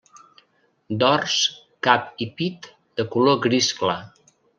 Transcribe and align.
Dors, 1.01 1.35
cap 1.87 2.07
i 2.27 2.29
pit 2.39 2.65
de 3.01 3.05
color 3.17 3.37
gris 3.45 3.69
clar. 3.83 3.99